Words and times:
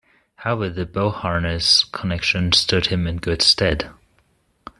However, 0.37 0.67
the 0.67 0.87
Beauharnois 0.87 1.85
connection 1.91 2.53
stood 2.53 2.87
him 2.87 3.05
in 3.05 3.17
good 3.17 3.43
stead. 3.43 3.91